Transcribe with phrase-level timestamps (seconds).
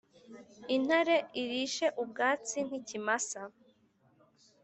[0.75, 3.41] intare irishe ubwatsi nk’ikimasa.